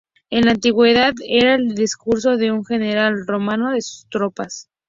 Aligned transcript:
En 0.31 0.45
la 0.45 0.53
Antigüedad, 0.53 1.13
era 1.27 1.53
el 1.53 1.75
discurso 1.75 2.35
de 2.35 2.51
un 2.51 2.65
general 2.65 3.23
romano 3.27 3.67
a 3.69 3.79
sus 3.81 4.07
tropas. 4.09 4.67